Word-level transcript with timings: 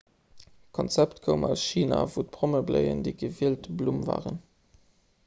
d'konzept 0.43 1.19
koum 1.25 1.43
aus 1.49 1.65
china 1.73 1.99
wou 2.13 2.23
prommebléien 2.35 3.03
déi 3.05 3.13
gewielt 3.25 3.63
blumm 3.77 4.01
waren 4.09 4.37